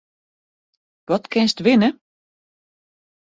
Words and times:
Wat 1.09 1.25
kinst 1.33 1.63
winne? 1.65 1.89